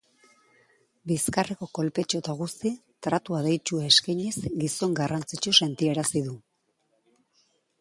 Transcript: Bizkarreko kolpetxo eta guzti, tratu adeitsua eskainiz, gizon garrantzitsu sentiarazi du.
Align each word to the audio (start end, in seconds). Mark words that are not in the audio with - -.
Bizkarreko 1.11 1.67
kolpetxo 1.79 2.21
eta 2.23 2.35
guzti, 2.39 2.71
tratu 3.07 3.37
adeitsua 3.41 3.85
eskainiz, 3.93 4.33
gizon 4.63 4.97
garrantzitsu 5.01 5.55
sentiarazi 5.59 6.25
du. 6.31 6.35